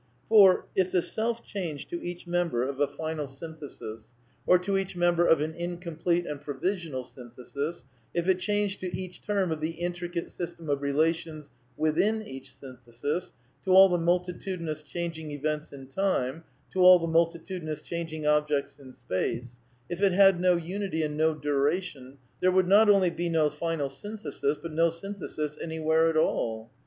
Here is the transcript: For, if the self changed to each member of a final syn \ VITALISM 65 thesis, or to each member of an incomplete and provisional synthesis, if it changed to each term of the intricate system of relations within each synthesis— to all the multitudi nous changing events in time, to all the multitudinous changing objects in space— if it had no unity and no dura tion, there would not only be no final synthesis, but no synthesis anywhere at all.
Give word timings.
For, 0.29 0.65
if 0.75 0.91
the 0.91 1.03
self 1.03 1.43
changed 1.43 1.87
to 1.91 2.03
each 2.03 2.25
member 2.25 2.63
of 2.67 2.79
a 2.79 2.87
final 2.87 3.27
syn 3.27 3.51
\ 3.51 3.53
VITALISM 3.53 3.69
65 3.81 3.89
thesis, 3.91 4.13
or 4.47 4.57
to 4.57 4.75
each 4.75 4.95
member 4.95 5.27
of 5.27 5.41
an 5.41 5.51
incomplete 5.53 6.25
and 6.25 6.41
provisional 6.41 7.03
synthesis, 7.03 7.83
if 8.11 8.27
it 8.27 8.39
changed 8.39 8.79
to 8.79 8.91
each 8.97 9.21
term 9.21 9.51
of 9.51 9.61
the 9.61 9.73
intricate 9.77 10.31
system 10.31 10.71
of 10.71 10.81
relations 10.81 11.51
within 11.77 12.23
each 12.27 12.51
synthesis— 12.55 13.31
to 13.63 13.73
all 13.75 13.89
the 13.89 13.99
multitudi 13.99 14.63
nous 14.63 14.81
changing 14.81 15.29
events 15.29 15.71
in 15.71 15.85
time, 15.85 16.45
to 16.73 16.79
all 16.79 16.97
the 16.97 17.05
multitudinous 17.05 17.83
changing 17.83 18.25
objects 18.25 18.79
in 18.79 18.91
space— 18.93 19.59
if 19.87 20.01
it 20.01 20.13
had 20.13 20.39
no 20.41 20.55
unity 20.57 21.03
and 21.03 21.15
no 21.15 21.35
dura 21.35 21.79
tion, 21.79 22.17
there 22.39 22.51
would 22.51 22.67
not 22.67 22.89
only 22.89 23.11
be 23.11 23.29
no 23.29 23.49
final 23.51 23.87
synthesis, 23.87 24.57
but 24.59 24.73
no 24.73 24.89
synthesis 24.89 25.59
anywhere 25.61 26.09
at 26.09 26.17
all. 26.17 26.71